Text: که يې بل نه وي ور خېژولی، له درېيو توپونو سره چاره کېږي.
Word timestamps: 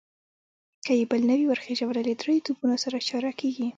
که 0.85 0.91
يې 0.99 1.05
بل 1.11 1.21
نه 1.29 1.35
وي 1.37 1.45
ور 1.47 1.59
خېژولی، 1.65 2.01
له 2.07 2.13
درېيو 2.21 2.43
توپونو 2.47 2.75
سره 2.83 3.05
چاره 3.09 3.31
کېږي. 3.39 3.67